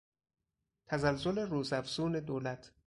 تزلزل 0.87 1.39
روزافزون 1.39 2.11
دولت 2.19 2.71